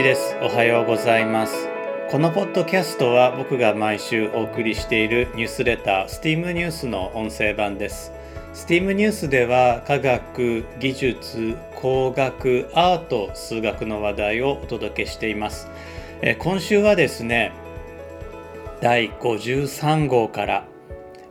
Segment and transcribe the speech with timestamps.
[0.00, 0.36] です。
[0.40, 1.68] おはようございます。
[2.10, 8.10] このポッドキャストは僕が毎週お送りしているニュースレター STEAM ニュースの音声版です。
[8.54, 15.68] STEAM ニュースでは科学、技術、工学、アート、数学の話題をお届けしています。
[16.22, 17.52] え今週はですね
[18.80, 20.64] 第53号から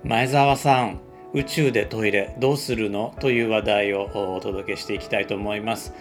[0.03, 0.99] 前澤さん
[1.33, 3.15] 宇宙でトイレどうするの？
[3.19, 5.93] という話題をお届けしていきたいと思います。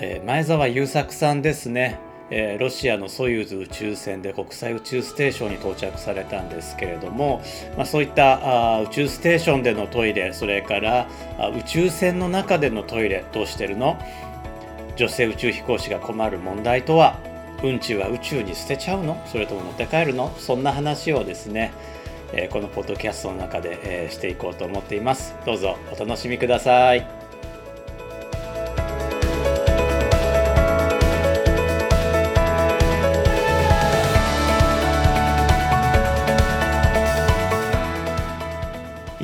[0.00, 1.98] え、前澤友作さんですね、
[2.30, 7.42] えー、ロシアのソユーズ宇宙船で国際宇宙ステーションに到着されたんですけれども、
[7.76, 13.98] まあ、そういったあ宇宙ステーションでのトイレそれからあ宇宙船の中でのトイレどうしてるの
[14.96, 17.18] 女性宇宙飛行士が困る問題とは
[17.64, 19.20] うんちは宇宙に捨てちゃうの？
[19.26, 20.32] それとも持って帰るの？
[20.38, 21.72] そんな話をですね、
[22.32, 25.34] えー、このポッドキャストの中で、えー、していこうと思っています。
[25.44, 27.17] どうぞお楽しみください。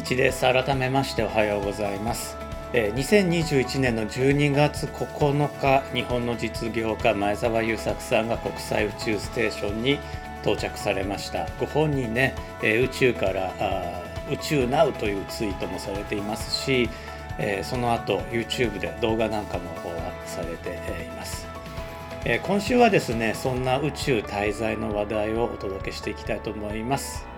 [0.05, 0.43] です。
[0.43, 2.37] 改めましておはようございます。
[2.75, 9.99] 2021年の12月9日日本の実業家前澤友作さんが国際宇宙ステーションに
[10.43, 11.49] 到着されました。
[11.59, 13.51] ご本人ね宇宙から
[14.31, 16.91] 宇宙ナウというツイートもされていますし
[17.63, 20.69] その後 YouTube で動画なんかもアップされて
[21.03, 21.47] います。
[22.43, 27.34] 今週はですねそんな宇宙滞在の話題をお届けしていきたいと思います。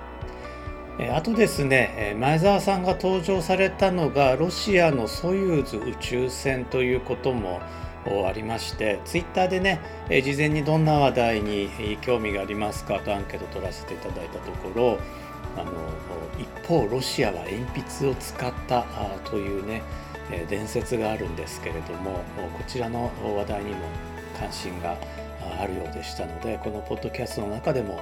[0.98, 7.60] あとですね前澤さんが登場されたのがロシアのソユーズ宇宙船ということも
[8.26, 14.98] ありましてツイッターでね事前にどんな話題に興味がありますかとアンケート取らせていただいたところ
[15.56, 15.72] あの
[16.38, 18.84] 一方ロシアは鉛筆を使った
[19.24, 19.82] というね
[20.48, 22.24] 伝説があるんですけれども
[22.56, 23.76] こちらの話題にも
[24.38, 24.96] 関心が
[25.60, 28.00] あるようでしたのでこのポッドキャストの中でも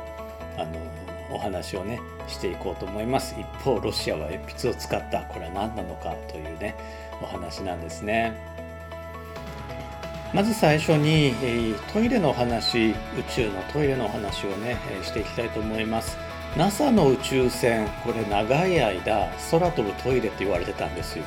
[0.57, 3.35] あのお話をねしていこうと思います。
[3.39, 5.23] 一方ロシアは鉛筆を使った。
[5.23, 6.75] これは何なのかというね
[7.23, 8.33] お話なんですね。
[10.33, 11.33] まず最初に
[11.93, 12.95] トイレの話宇
[13.31, 16.17] 宙のトイレの話をねしていきたいと思います。
[16.57, 21.25] NASA の宇宙船これ長い間空飛ぶトイレって言われてたんですよ。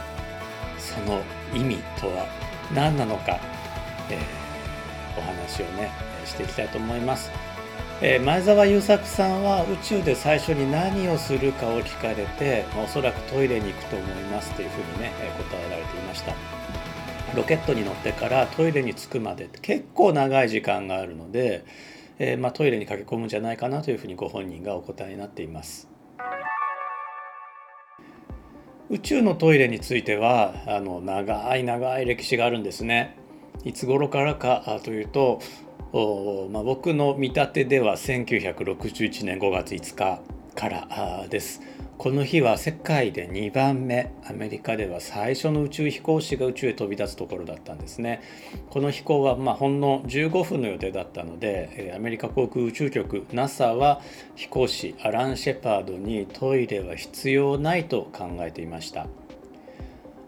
[0.77, 1.21] その
[1.53, 2.25] 意味とは
[2.73, 3.39] 何なのか、
[4.09, 5.89] えー、お話をね
[6.25, 7.31] していきたいと思います。
[7.99, 16.35] えー、前澤友作さんは宇宙で最初に何をするかを聞かれて、まあ、おそらくトイレに行くと思いますというふうにね、えー、答えられていました。
[17.35, 21.65] ロケットに乗ってからトイレに着くまで結構長い時間があるので、
[22.19, 25.89] えー、まあ、トイレに駆け込むんじゃないかなというふうにご本人がお答えになっています。
[28.91, 33.17] 宇宙のトイレについてはあの長い長い歴史があるんですね。
[33.65, 35.41] いつ頃からかというと
[35.93, 40.21] まあ、僕の見立てでは1961年5月5日
[40.55, 41.61] からです。
[41.97, 48.21] この日は世界で2番目アメリカでは最初の宇宙飛行士が宇宙へ飛び立つところだったんですね
[48.69, 53.99] この飛行はまほんの15分の予定だったのでアメリカ航空宇宙局 NASA は
[54.35, 59.07] 飛行士アラン・シェパードにトイレは必要ないと考えていました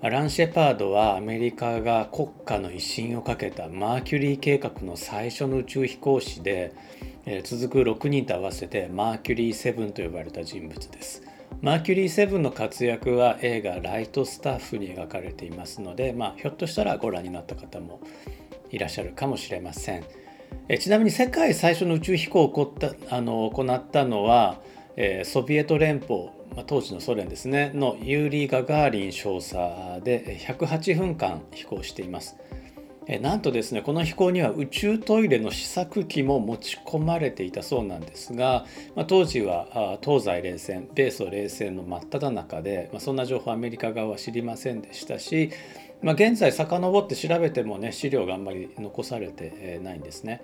[0.01, 6.73] アラン・シェパードはアメリカが国家の威信をかけたマーキュリー計画の最初の宇宙飛行士で、
[7.25, 11.21] え、続く6人と合わせてマーキュリー7と呼ばれた人物です。
[11.61, 17.99] マーキュリー7の活躍は映画「ライトスタッフ」に描かれていますので、まあ、ひょっとしたらご覧になった方も
[18.71, 20.05] いらっしゃるかもしれません。
[20.69, 24.61] えちなみに世界最初の宇宙飛行を行ったあの行ったのは、
[24.95, 26.29] え、ソビエト連邦、
[26.65, 29.53] 当時のソ連ですねのユーリー・ガガーリン少佐
[30.03, 32.37] で108分間飛行しています。
[33.21, 45.49] なんとですねこの飛行には宇宙トイレの試作機も持ち込まれていたそうなんですが、まあ、当時は東西冷戦米ソ冷戦の真っ只中で、まあ、そんな情報アメリカ側は知りませんでしたし、
[46.03, 50.43] まあ、現在遡って調べてもね資料があんまり残されてないんですね。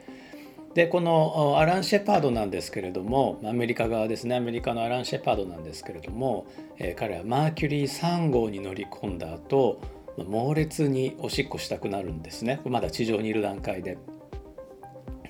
[0.75, 9.79] でこのアラン・シェパードなんですけれどもアメリカ側ですねアメリカのアラン・シェパードなんですけれども、えー、彼はマーキュリー3号に乗り込んだ後
[10.17, 13.97] 猛烈におしっこしたくなるんですねまだ地上にいる段階で。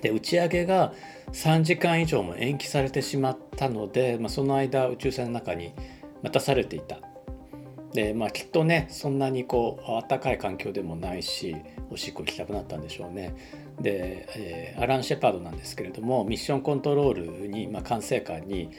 [0.02, 0.94] で打ち上げが
[1.32, 5.74] 3時間以上も延期されてしまったので、まあ、その間宇宙船の中に
[6.22, 7.00] 待たされていた。
[7.94, 11.56] でまあきっとねそんなにこう暖かい環境でもないし
[11.90, 13.34] おしっこ行きたくなったんでしょうね。
[13.80, 18.72] で、えー、アラン・シェパードなんですけれどもミッションコントロールに、まあ、管制官に、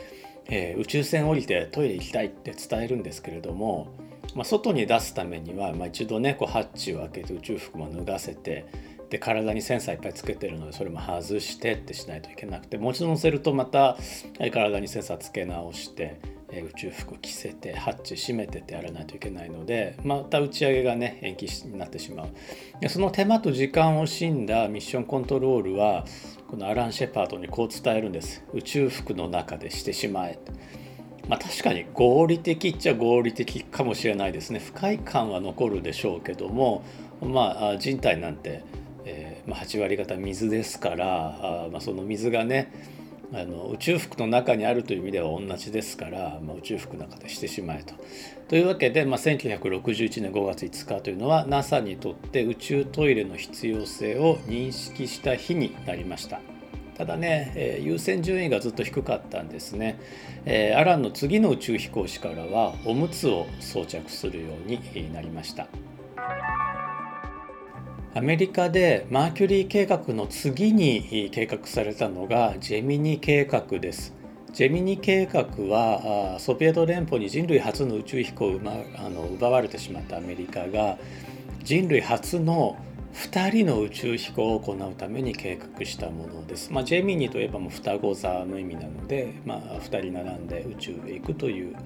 [0.47, 3.89] えー、宇宙船降りてトイレ行きたいって伝えるんですけれども、
[4.35, 8.67] まあ、外に出すためには、まあ、一度ねこうハッチを開けて宇宙服も脱がせて、
[9.11, 13.97] で体にセンサーいっぱいつけてるのでそれも外してってしないといけなくてもう一度乗せるとまた
[14.53, 16.19] 体にセンサーつけ直して
[16.63, 22.29] 宇宙服着せてハッチ閉めてってやらないといけないのでまた打ち上げがね延期になってしまう。
[22.81, 26.05] でその手間と時間を惜しんだミッションコントロールは
[26.49, 28.45] このアラン・シェパードにこう伝えるんです。
[28.53, 30.39] 宇宙服の中でしてしまえ
[31.29, 34.61] まあ確かに合理的っちゃ合理的かもしれないですね。
[34.61, 36.85] 不快感は残るでしょうけども
[37.21, 38.63] まあ人体なんて、
[39.05, 42.96] えーまあ、8割方水ですからあ、まあ、その水がね
[43.33, 47.95] あの宇宙服の中にあるという意味では同じですから、まあ、宇宙服の中でしてしまえと。
[48.49, 56.41] というわけで、まあ、1961年5月5日というのは NASA にとって宇宙トイレの必要性を認識した日になりました。
[56.97, 60.01] ただね、えー、優先順位がずっと低かったんですね、
[60.47, 65.67] えー、アランの次の宇宙飛行士からはおむつを装着するようになりました。
[68.17, 74.15] アメリカでマーキュリー計画の次に計画されたのがジェミニ計画です。
[74.55, 80.97] ジェミニ計画はソビエト連邦に人類初の宇宙飛行を、ま、あの奪われてしまったアメリカが
[81.63, 82.79] 人類初の
[83.13, 86.73] 2人の宇宙飛行を行うために計画したものです。
[86.73, 91.77] まあ、ジェミニといえばもう双子座の意味なので、まあ、2人並んで宇宙へ行くという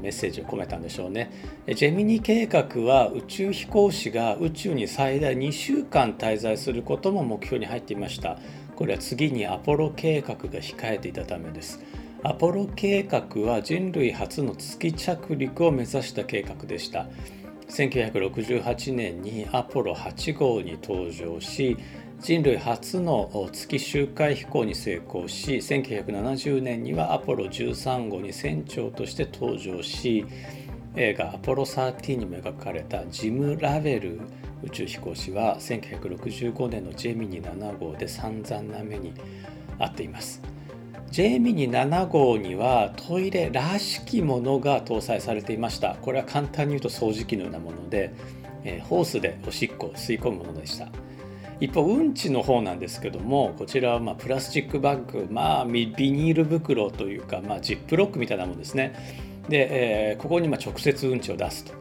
[0.00, 1.30] メッセージを込めたんでしょうね。
[1.74, 8.38] ジェミニ計画は宇宙飛行士が宇宙に最大2週間滞在することも目標に入っていました。
[8.74, 11.80] これは次にアポロ計画が控えていたためです。
[12.22, 17.06] アポロ計画は人類初の月着陸を目指した計画でした。
[17.68, 21.76] 1968年にアポロ8号に登場し
[22.20, 30.24] 人類初の月周回飛行に成功し1970年にはアポロ13号に船長として登場し
[30.96, 34.20] 映画「アポロ13」にも描かれたジム・ラベル
[34.62, 39.12] 宇宙飛行士は1965年のジェミニ7号で散々な目に
[39.78, 40.40] 遭っています。
[41.10, 45.96] ジェミニ7号にはトイレらしきものが搭載されていました。
[46.00, 48.12] これは簡単に言うと掃除機のようなもので、
[48.64, 50.88] えホースでおしっこを吸い込むものでした。
[51.60, 58.94] 一方うんちの方なんですけどもこちらはまプラスチックバッグまあビニール袋というか、まあ、ジップロックみたいなもんですね。
[59.48, 61.72] で、えー、ここにま直接うんちを出すと。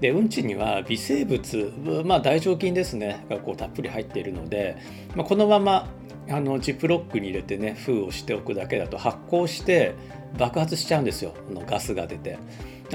[0.00, 1.72] でうんちには微生物、
[2.04, 3.24] まあ、大腸菌ですね。
[3.28, 4.76] がこうたっぷり入っているので、
[5.14, 5.88] まあ、このまま
[6.28, 9.94] あのジップロックに入れてね封をしておくだけだと発酵して
[10.36, 11.34] 爆発しちゃうんですよ。
[11.50, 12.38] のガスが出て。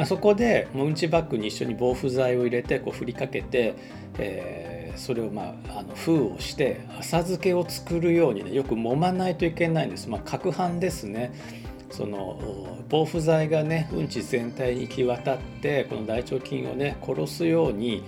[0.05, 3.75] そこでうんちバッグに一緒に防腐剤を入れてこう振りかけて、
[4.17, 10.09] えーそれをまああの封をして浅漬けを作るようにねよく揉まないといけないんです。
[10.09, 11.31] まあ、攪拌ですね
[11.89, 18.03] その防腐剤がねうんち全体に行き渡ってこの大腸菌をね殺すように、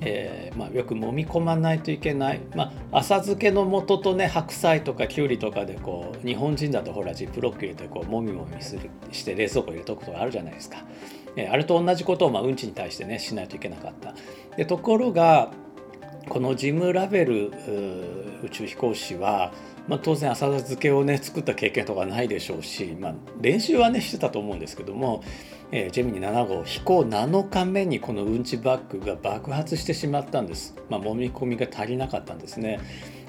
[0.00, 10.84] えー、まあ、よく揉み込まないといけない、まあ、浅漬けの素とね白菜とかきゅうりとかでこう日本人だとほらジップロック入れてこうもみもみするして冷蔵庫入れとくとがあるじゃないですか。
[11.36, 14.14] えあれと同じことをまあうんちに対してねしないといけなかった。
[14.56, 15.50] でところが
[16.28, 17.52] このジム・ラベル
[18.42, 19.52] 宇宙飛行士は、
[19.88, 25.22] まあ、当然浅田漬けをね作った経験とかないでしょうし、まあ、練習はねしてたと思うんですけども、
[25.70, 32.80] えー、ジェミニ7号飛行7日目にこのうんちバッグが爆発してしまったんです、まあ、揉み込みが足りなかったんですね。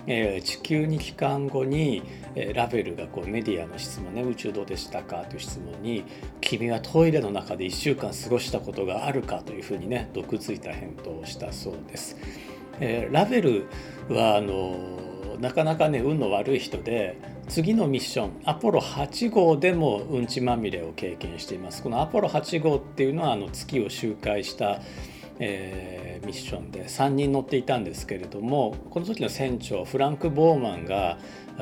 [0.07, 2.03] えー、地球に帰還後に、
[2.35, 6.03] えー、ラベルがこうメディアの質問ね宇宙どうでしたかという質問に
[6.41, 12.17] 「君はトイレの中で1週間過ごしたことがあるか?」というふうにね毒づいた返答をしたそうです。
[12.79, 13.65] えー、ラベル
[14.09, 24.81] はあのなかなかね運の悪い人で次のミッションアポロ8号でもうんちまみれを経験していますこのアポロ8号っていうのはあの月を周回した、
[25.39, 31.17] えー、ミッションで3人乗っていたんですけれどもこの時の船長フランク・ボーマンが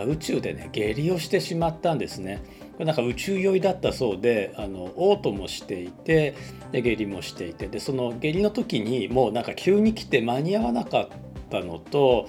[0.08, 2.42] 宇宙でね下痢をしてしまったんですね。
[2.74, 6.36] これなんか宇宙酔いだったそうであの嘔吐もしていて
[6.72, 11.08] で下痢もしていてでその下痢の時にもうなんか急に来て間に合わなかっ
[11.50, 12.28] たのと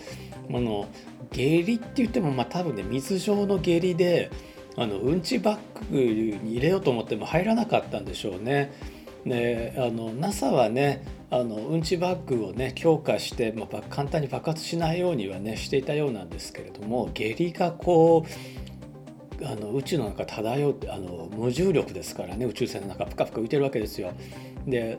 [0.51, 0.89] この
[1.33, 4.31] 下痢って言ってもまあ多分ね水状の下痢で
[4.77, 8.73] あのうんちバッグに入れようと思っても入らなかったんでしょうね。
[9.25, 18.64] であの NASA はねあのうんちバッグをね強化して、まあ、簡単に爆発しないようにはねしていたようなんですけれども下痢がこう
[19.43, 24.13] あの宇宙の中漂うあの無重力ですからね宇宙船の中ぷかぷか浮いてるわけですよ。
[24.67, 24.99] で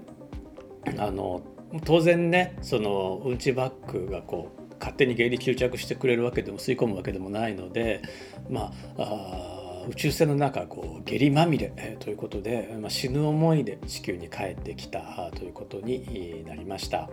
[0.98, 1.42] あの
[1.84, 8.02] 当然ねそのうんちバッグがこう勝手に下痢吸着してくれるわけでも吸い込むわけでもないので
[8.50, 17.10] まあ宇宙船の中こう下痢まみれ、ということで、まあ、死ぬ思いで地球に帰ってきたということになりました。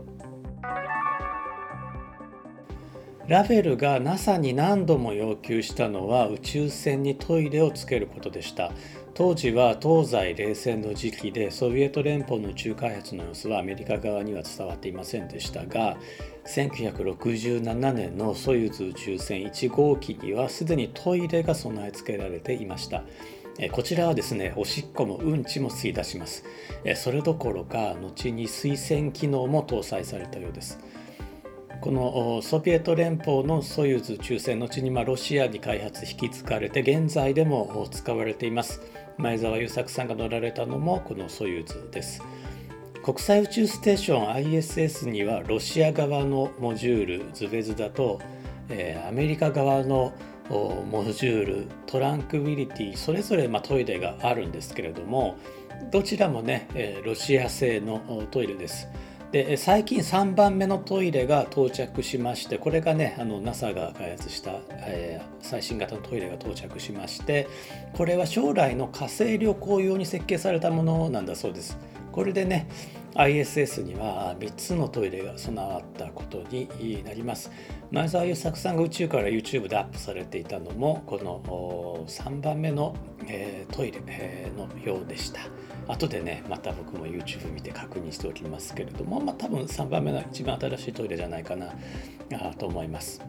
[3.29, 8.73] ラヴェルが NASA に何度も要求したのは宇宙船にトイレをつけることでした。
[9.15, 15.99] 当時は東西冷戦の時期でソビエト連邦の宇宙開発の様子はアメリカ側には伝わっていませんでしたが
[16.47, 23.05] 1967年のソユーズ宇宙船1号機にはすでにトイレが備え付けられていました。
[23.71, 26.43] こちらはですねおしっこもうんちも吸い出します。
[26.97, 30.79] それどころか後に水洗機能も搭載されたようです。
[31.83, 38.81] このソビエト連邦のソユーズ宇宙船後にまロシアに開発引き継がれて現在でも使われています
[39.19, 42.23] 前澤友作さんが乗られたのもこのソユーズです
[43.03, 48.21] 国際宇宙ステーション ISS にはロシア側のモジュールズベズダと、
[48.69, 50.13] えー、アメリカ側の
[50.49, 55.37] モジュールトランクィリティそれぞれまトイレがあるんですけれども
[55.91, 58.87] どちらもねえロシア製のトイレです。
[59.33, 67.49] で最近3番目のトイレが到着しましてこれがねあの NASA が開発した、えー、最新型のトイレが到着しまして
[67.95, 71.79] これは将来の火星旅行用に設計されたものなんだそうです。
[72.13, 72.69] これでね
[73.15, 77.51] ISS には3つのトイレが備わったことになります
[77.91, 82.95] 前澤友作さんが宇宙から YouTube でアップされていたのもこの3番目の、
[83.27, 84.01] えー、トイレ、
[84.57, 85.41] のようでした
[85.89, 91.73] 後でねまた僕も YouTube 見て確認しておきますけれども、まあ、多分3番目の一番新しいトイレじゃないかな
[92.33, 93.21] あと思います。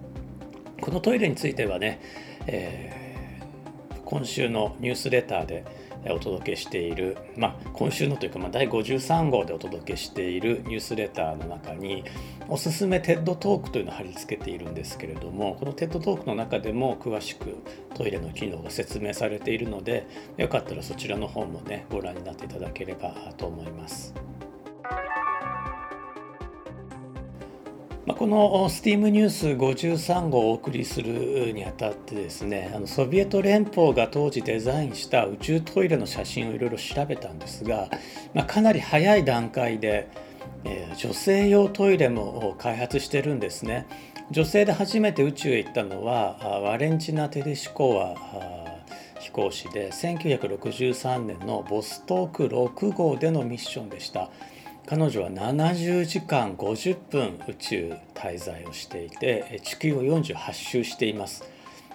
[0.81, 2.01] このトイレについてはね、
[2.45, 5.65] えー、今週のニュースレターで
[6.11, 12.03] お届けしている、まあ、今週のというか、まあ、第53号でお届けしているニュースレターの中に
[12.47, 17.57] おすすめ TED トークというのを貼り付けているんですけれどもこの TED トークの中でも詳しく
[17.95, 20.07] トイレの機能が説明されているので
[20.37, 24.13] よかったらそちらの方もねご覧になっていただければと思います。
[28.05, 37.89] まあ、この STEAM ニュース53号をお送りするにあたってですねあのソビエト連邦が当時デザインした宇宙トイレの写真をいろいろ調べたんですが、
[38.33, 40.09] まあ、かなり早い段階で、
[40.65, 43.87] えー、女性用トイレも開発してるんですね
[44.31, 48.15] 女性で初めて宇宙へ行ったのはワレンチナ・テレシコワ
[49.21, 54.29] 飛行士で1963年のボストーク6号でのミッションでした。
[54.85, 61.43] 彼女は70時間50分宇宙滞在をしていて地球を48周しています。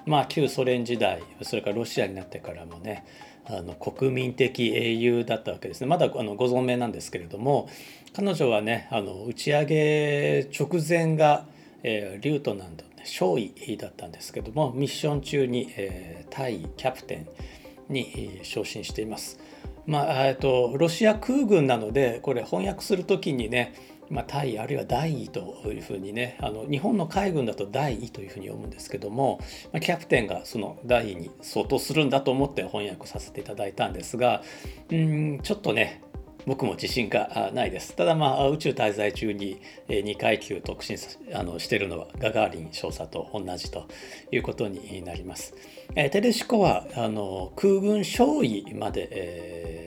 [0.06, 3.04] まあ旧ソ連時代それからロシアになってからもね
[3.44, 7.68] あの国民的英雄だったわけですねまだあのご存命なんですけれども
[8.14, 11.44] 彼女はねあの打ち上げ直前が、
[11.82, 17.26] えー、リュートナント少尉だったんですけどもミッション中に、えー、対キャプテ
[17.88, 19.38] ンに昇進しています。
[19.88, 23.72] まあ、えっとロシア空軍なのでこれ翻訳する時にね、
[24.10, 29.40] まあ、大尉あるいは大尉というふうにねあの日本の海軍だと大尉というふうに読むんですけども、
[29.72, 34.42] まあ、キャプテンがその大尉に相当するんだと思って翻訳させていただいたんですが
[34.90, 36.02] うんちょっとね
[36.48, 37.94] 僕も自信がないです。
[37.94, 40.96] ただまあ宇宙滞在中に2階級特進
[41.34, 43.86] あのしてるのはガガーリン少佐と同じと
[44.32, 45.54] いうことになります。
[45.94, 49.77] えテレシコはあの空軍少尉まで、えー、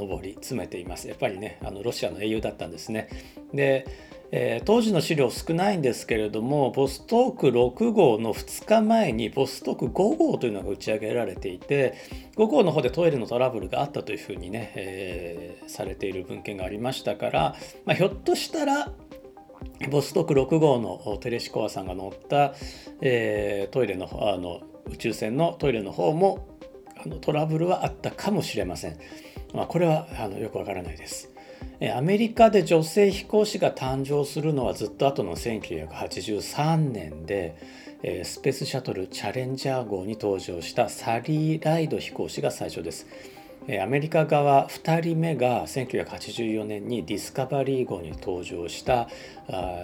[0.00, 1.08] 上り詰めています。
[1.08, 3.08] やっぱりねあのロシアの英雄だったんですね。
[3.52, 3.86] で
[4.32, 11.94] えー、当時の資料少ないんですけれどもボストーク6号の2日前にボストーク5号というのが打ち上げられていて
[12.36, 18.92] 5号の方でトイレのトラブルがあったというふうにね、えー、されている文献がありましたから、まあ、ひょっとしたら
[19.90, 22.54] ボストーク6号のテレシコアさんが乗った、
[23.00, 26.49] えー、トイレのあの宇宙船のトイレの方も
[27.04, 28.98] あのトラブルはあったかもしれません。
[29.54, 31.30] まあ、これはあのよくわからないです。
[31.94, 37.56] アメリカで女性飛行士が誕生するのはずっと後の1983年で
[38.24, 43.06] スペースシャトルチャレンジャー号に登場したサリー・ライド飛行士が最初です。
[43.82, 49.08] アメリカ側2人目が1984年にディスカバリー号に登場した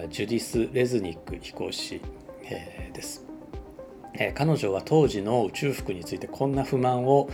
[0.09, 2.01] ジュディス・レズニック飛行士
[2.93, 3.26] です。
[4.17, 7.29] え彼女は当時の宇宙服についてこんな不満を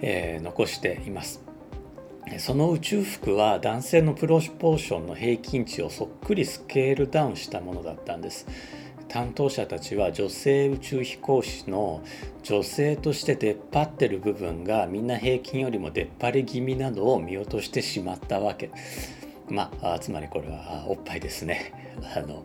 [0.00, 1.42] え残しています。
[2.38, 8.46] その宇宙服は男性のプロポーションの平均値をそっくりスケールダウンしたものだったんです。
[9.08, 12.02] 担当者たちは女性宇宙飛行士の
[12.42, 18.70] 女性として出っ張ってる部分がみんな平均よりも出っ張り気味などを見落としてしまったわけ。
[19.48, 21.72] まあつまりこれはおっぱいですね。
[22.16, 22.44] あの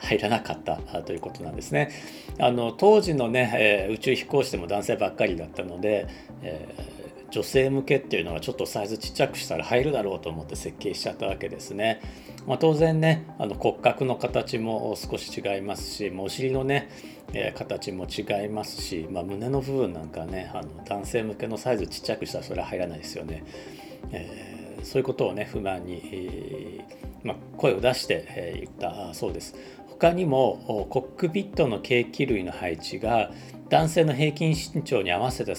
[0.00, 1.90] 入らなかったということなんですね。
[2.38, 6.06] あの当時のね、えー、宇宙飛行士でも男性ばっかりだったので、
[6.42, 7.02] えー
[7.32, 12.02] 女性向けっていうのはちょっとサイズちっちゃくしたら入るだろうと思って設計しちゃったわけですね。
[12.46, 16.90] まあ、当然ねあの骨格の形も少し違いますしお尻のね、
[17.32, 23.44] えー、形も違いますし、まあ、胸の部分なんかねあの男性向けのサイズちっちゃくしたらそれは入らないですよね。
[24.10, 29.54] えー、そういうことをね不満に、えー、まあ、声を出して、え言ったそうです。
[29.88, 33.30] 他にもコックピットの計器類の配置が
[33.68, 35.54] 男性の平均身長に合わせて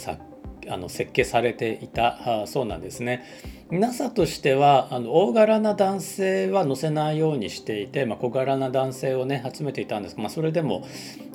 [0.69, 3.23] あの設計されていたそうなんですね。
[3.71, 10.85] NASA としてはあの大柄な男性は乗せないようにしていて、まあ、小柄な男性をね集めていたんですが、まあ、それでも、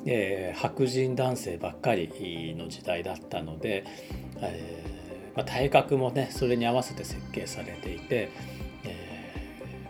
[0.05, 3.83] えー、白人男性ばっかりの時代だったので、
[4.37, 8.31] えーまあ、体格もねそれに合わせて設計されていて、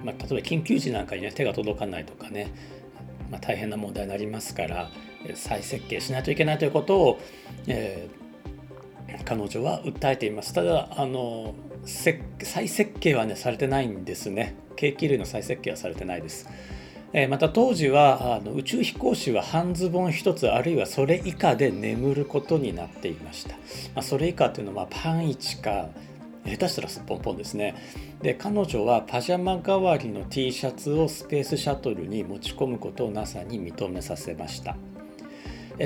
[0.04, 2.52] まあ、例えば緊急時なんかにね手が届かないとかね、
[3.30, 4.90] まあ、大変な問題になりますから
[5.36, 7.20] 再設計しないといけないということを、
[7.68, 10.54] えー、彼女は訴えています。
[10.54, 11.54] ただあの
[11.86, 14.56] 再設計はねされてないんですね。
[14.80, 16.48] 計器類の再設計はされてないです、
[17.12, 23.60] え、また当時はあの宇宙飛行士は半ズボン1つあるいはそれ以下で眠ることになっていました、ま
[23.96, 25.90] あ、それ以下っていうのはパン1か
[26.46, 27.76] 下手したらすっぽんぽんですね。
[28.22, 34.76] で彼女はパジャマ代わりの T シャツをスペースシャトルに持ち込むことを NASA に認めさせました。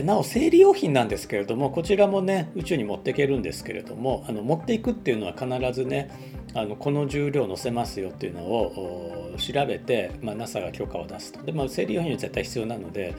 [0.02, 6.10] なお生理用品なんですけれどもこちらもね宇宙に持っていけるんですけれどもあの持っていくっていうのは必ずね
[6.56, 11.44] あのこの重量載せますよっていうのを調べて、まあ、NASA が許可を出すと。
[11.44, 13.16] で、まあ、生理用品は絶対必要なので、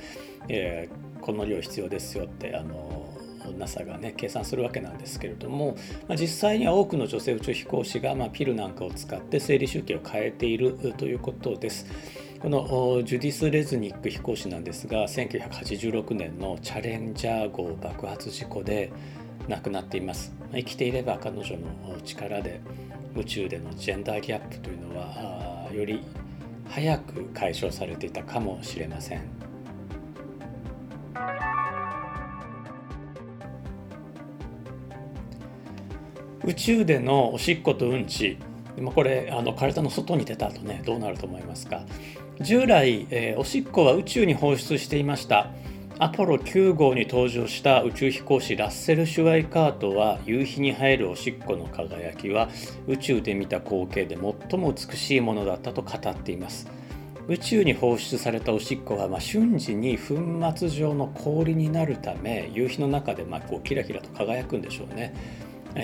[0.49, 3.13] えー、この量必要ですよってあの
[3.52, 5.76] NASA がね計算するわけなんですけれども、
[6.08, 11.86] まあ、実際には多くの女性宇宙飛行士が、まあ、ピルなんかを使って生理周期を変えているということです。
[12.44, 18.92] このジュディス・レズニック飛行士なんですが1986年のチャレンジャー号爆発事故で
[19.48, 22.60] 亡くなっています生きていれば彼女の力で
[23.16, 26.04] 宇宙でのジェンダーギャップというのはより
[26.68, 29.22] 早く解消されていたかもしれません
[36.46, 38.37] 宇宙でのおしっことうんち。
[38.94, 41.83] これあの体の外に出た後ねどうなると思いますか。
[42.40, 45.50] 従来、えー、おしっこは宇宙に放出していました。
[46.00, 52.48] アポロ9号に登場した宇宙飛行士ラッセル・シュワイカートは夕日に入るおしっこの輝きは
[52.88, 54.18] 宇宙で見た光景で
[54.50, 56.68] 最も美しいものだったと語っています。
[57.28, 60.16] 宇宙に放出されたおしっこは、まあ、瞬時に粉
[60.57, 65.14] 末状の氷になるため夕日の中でまこうキラキラと輝くんでしょうね。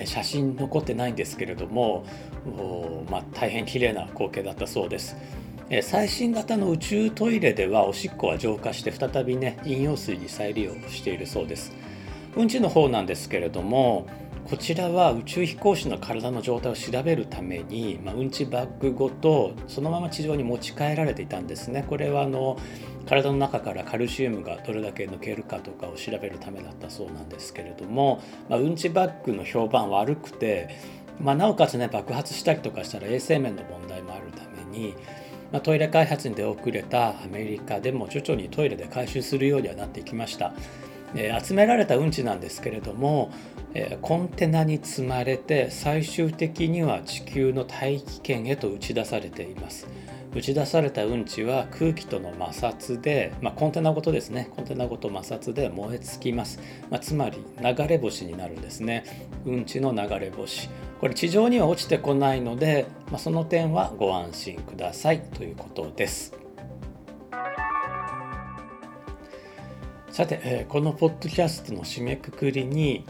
[0.05, 2.05] 写真残ってないんですけれども、
[3.09, 5.15] まあ、大変綺麗な光景だったそうです。
[5.83, 11.71] 最新型の宇宙トイレではおしっこは浄化して再びね飲用水に再利用しているそうです。
[12.35, 14.07] うんちの方なんですけれども
[14.51, 22.59] こちらは宇宙飛行士の体の状態を調べるために、まあ、うんちバッグごとそのまま地上に持ち帰られていたんですねこれはあの
[23.07, 30.67] 体の中からカルシウムがどれだけ抜けるかとかを調べるためだったそうなんですけれども、まあ、うんちバッグの評判悪くて、
[31.21, 34.95] まあ、なおかつね爆発したりとかしたら衛生面の問題もあるために
[35.53, 40.53] ま、トイレ開発に出遅れたアメリカでも徐々にトイレで回収するようにはなっていきました。
[41.15, 43.31] え、集められたうんちなんですけれども、
[43.73, 49.87] え、コンテナに積まれて最終的には地球の大気圏へと打ち出されています。
[50.33, 54.49] 打ち出されたうんちは空気との摩擦で、まあ、コンテナごとですね。
[54.55, 59.03] コンテナごと摩擦で燃え尽きます、まあ、つまり流れ星になるんですね。
[59.45, 60.69] うんちの流れ星。
[61.01, 66.33] これ地上には落ちてこないので、まあ、その点はご安心くださいということです。
[70.11, 73.05] さて、えー、このポッドキャストの締めくくりに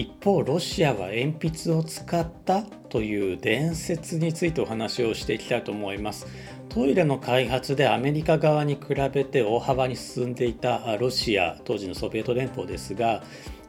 [0.00, 6.26] 一方ロシアは鉛筆を使ったという伝説についてお話をしていきたいと思います。
[6.70, 13.22] トイレの開発でアメリカ側に比べて大幅に進んでいたロシア当時のソビエト連邦ですが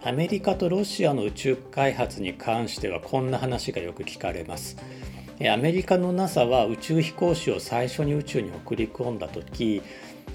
[0.03, 4.77] アメリカとロシアの宇宙開発に関してはこんな話がよく聞かれます。
[5.53, 9.81] アメリカの NASA は宇宙飛行士を最初に宇宙に送り込んだ時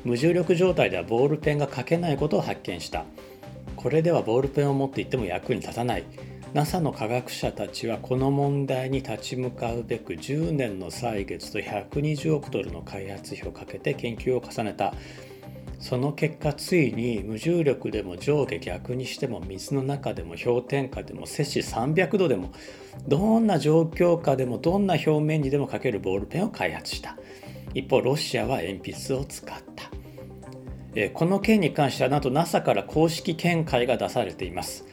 [0.04, 3.06] 無重力状態ではボールペンが書けないことを発見した。
[3.76, 6.04] これではボールペンを持っていっても役に立たない。
[6.54, 14.94] NASA の科学者たちはこの問題に立ち向かうべく10年の歳月と120億ドルの開発費をかけて研究を重ねた。
[15.78, 22.52] その結果ついに無重力でも上下逆にしても水の中でも氷点下でも摂氏300度でも
[23.06, 27.18] どんな状況下でもどんな表面にでも書けるボールペンを開発した。
[27.74, 29.90] 一方ロシアは鉛筆を使った。
[31.12, 34.84] この件に関してはなんと NASA から公式見解が出されています、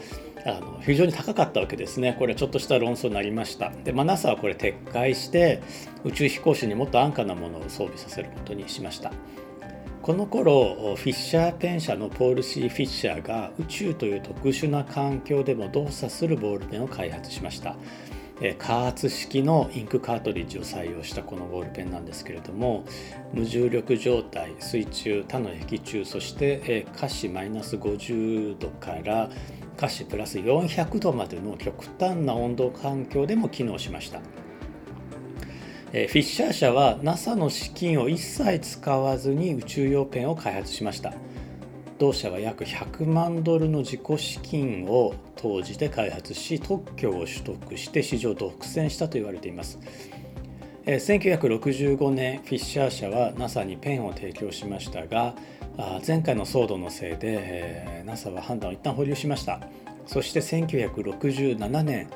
[0.45, 2.15] あの非常に高かったわけですね。
[2.19, 3.71] これちょっとした論争になりました。
[3.83, 5.63] で、まあ、NASA はこれ撤回して
[6.03, 9.11] 宇宙飛行士にもっと安価なものを装備させることにしました。
[10.05, 17.75] この頃フィッシャーペン社のポール・シー・フィッシャーが宇宙という特殊な環境でも動作するボールペンを開発しました。
[18.59, 22.83] 加圧式のインクカートリッジを採用したこのボールペンなんですけれども
[23.33, 29.31] 無重力状態水中他の液中そして下肢マイナス50度から
[29.77, 34.19] 下肢プラス400度までの極端な温度環境でも機能しました。
[35.95, 41.13] フィッシャー社は NASA の資金を一切使わずに宇宙用ペンを開発しました。
[41.97, 49.79] 同社は約100万ドルの自己資金を投じて開発し特許を取得して市場独占したと言われています。
[50.85, 55.33] 1965年フィッシャー社は NASA にペンを提供しましたが
[56.05, 59.61] 前回の騒動のせいで NASA は判断を一旦保留しました。
[60.07, 62.09] そして1967年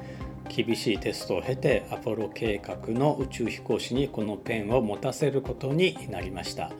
[0.49, 6.71] 厳しいテストを経てアポロ計画の宇宙飛行士にこのペンを持たせることになりました。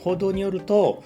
[0.00, 1.04] 報道によると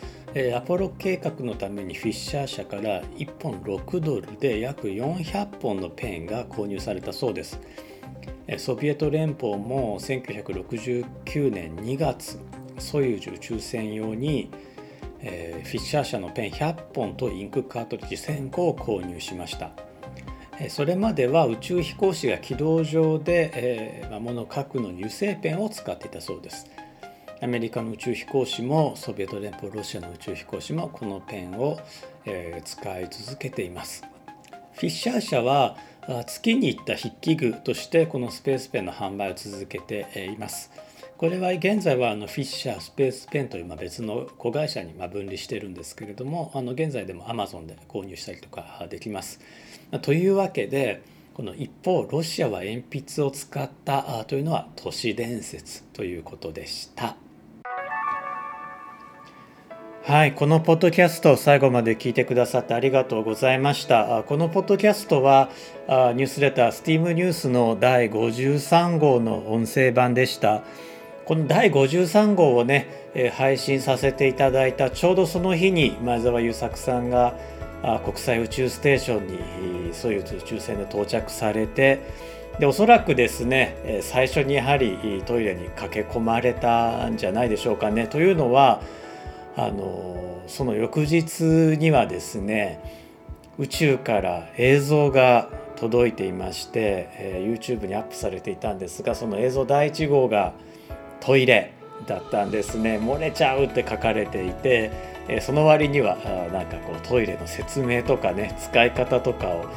[0.54, 7.60] アポロ計画のためにフィッシャー社から1本6ドルで約400本のペンが購入されたそうです。
[8.58, 12.38] ソビエト連邦も1969年2月
[12.78, 14.50] ソユージ宇宙船用に
[15.20, 19.72] フィッシャー社のペン100本とインクカートリッジ1000個を購入しました。
[20.70, 26.66] それまでは宇宙飛行士が軌道上で、えー、物を書くのに油性ペンを使っていたそうです。
[27.42, 31.78] アメリカの宇宙飛行士もソビエト連邦ロシアの宇宙飛行士もこのペンを、
[32.24, 34.04] えー、使い続けています。
[34.72, 35.76] フィッシャー社は
[36.26, 40.70] 月に行った筆記具としてこのスペースペンの販売を続けています。
[41.18, 49.40] これは現在はあのフィッシャースペースペンというまあ別の子会社にまあ分離してるんですけれどもあの現在でもアマゾンで購入したりとかできます。
[50.02, 51.02] というわけで
[51.32, 57.16] この一方ロシアは鉛筆を使ったというのは都市伝説ということでした。
[60.02, 64.22] はい、このポッドキャストを最後まで聞いてくださってありがとうございました。
[64.24, 65.48] このポッドキャストは
[65.88, 70.62] ニュースレタースティームニュースの第53号の音声版でした。
[71.26, 77.34] この第53号をね、え配信させていただいたちょうどその日に前澤友作さんが
[78.04, 82.00] 国際宇宙ステーションにソユーズ宇宙船で到着されて
[82.60, 88.06] でおそらくですね最初にやはりトイレに駆け込まれたんじゃないでしょうかね。
[88.06, 88.80] というのは
[89.56, 91.42] あのその翌日
[91.76, 92.78] にはですね
[93.58, 100.54] 宇宙から映像が届いていまして、え YouTube にアップされていたんですがその映像第1号が
[101.26, 101.72] トイレ
[102.06, 104.92] だったんですね漏れちゃうって書かれていて、
[105.26, 106.16] えその割には
[106.52, 109.68] なんかこうトイレの説明とかね使い方とかを、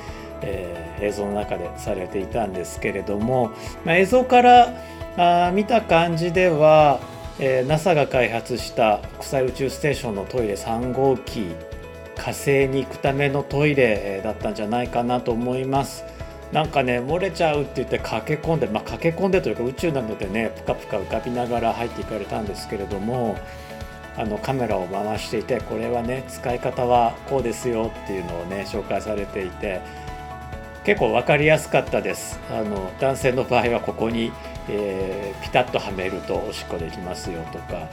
[0.43, 3.51] えー、映像の中でされていたんですけれども、
[3.83, 4.75] まあ、映像から
[5.17, 6.99] あ見た感じでは、
[7.39, 11.47] えー、NASA が開発した国際宇宙ステーションのトイレ3号機
[12.15, 16.03] 火星に行くためのトイレだったんじゃないかなと思います。
[16.51, 23.37] なんかね漏れちゃうって言って駆け込んで、まあ、駆け込んでというか宇宙なのでねぷかぷか浮かびながら入っていかれたんですけれども
[24.17, 29.81] あのカメラを回していてこれはね使い方はこうですよっていうのをね紹介されていて
[30.83, 32.39] 結構分かりやすかったです。
[32.49, 34.31] あの男性の場合はここに、
[34.69, 37.87] えー、ピタッとはめるとおしっこできますよとか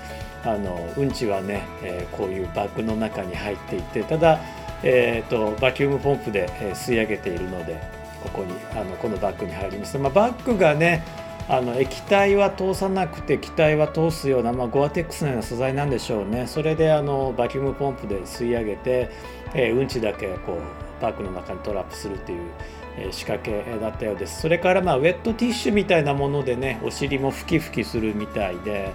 [0.44, 4.40] あのうんちはね、えー、こういうバッグの中に入っていてただ、
[4.82, 11.04] えーとバキュームポンプで吸い上げているのでここにあのこのバッグに入ります、まあ、バッグがね
[11.48, 16.46] あの液体は通さなくて気体は通すような、まあ、ゴアテックスのような素材なんでしょうね。
[16.48, 19.10] それであのバキュームポンプで吸い上げて、
[19.54, 22.50] えー、うんちだけこうバッグの中にトラップするっていう、
[22.98, 24.40] えー、仕掛けだったようです。
[24.40, 28.92] それからまあウェットティッシュみたいなものでねお尻もふきふきするみたいで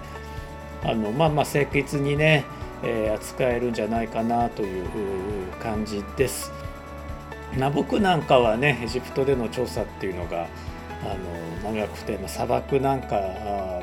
[0.84, 2.44] あのまあまあ清潔にね、
[2.82, 4.86] えー、扱えるんじゃないかなという
[5.62, 6.52] 感じです。
[7.58, 10.48] まあ、僕なんかはねエジプトでの調査っていうのが
[11.04, 13.08] あの長くて、まあ、砂漠なんか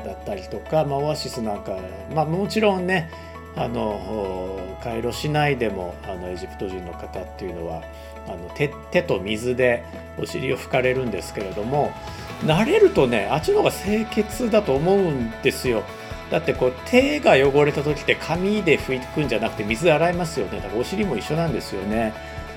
[0.04, 1.76] だったりとか、まあ、オアシスなんか、
[2.14, 3.10] まあ、もちろんね
[3.56, 7.82] あのカイロ市内でもあのエジプト人の方っていうのは
[8.26, 9.84] あの手手と水で
[10.18, 11.92] お尻を拭かれるんですけれども
[12.42, 15.82] 慣れるとねあっちの方が清潔だと思うんですよ。
[16.30, 22.14] だってこう手が汚れた時って紙で拭くんじゃなくて水洗いますよねだからお尻も一緒なんですよね。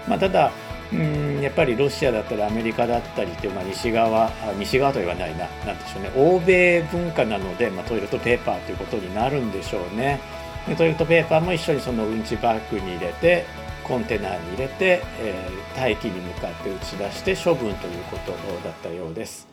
[0.08, 0.52] まあ、ただ
[0.94, 10.20] うんやっぱりロシアだったりアメリカだったりっていう、まあ、西側西側とは言わないな何でしょうね欧米文化なので、まあ、トイレットペーパーということになるんでしょうね。
[10.68, 13.46] でトイレットペーパーも一緒にそのうんちバッグに入れて
[13.84, 19.48] コンテナに入れて、えー、大気に向かって打ち出して処分ということだったようです。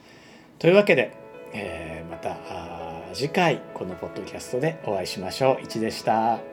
[0.58, 1.12] というわけで、
[1.52, 2.36] えー、また
[3.12, 5.64] 次回このポッドキャストでお会いしましょう。
[5.64, 6.49] いちでした。